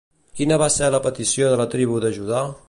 [0.39, 2.43] Quina va ser la petició de la tribu de Judà?